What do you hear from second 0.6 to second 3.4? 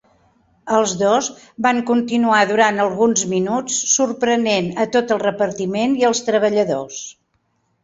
Els dos van continuar durant alguns